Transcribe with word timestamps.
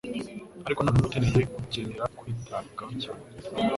Ariko 0.67 0.79
ntanumwe 0.81 1.05
ukeneye 1.07 1.43
gukenera 1.55 2.05
kwitabwaho 2.17 2.93
cyane, 3.01 3.23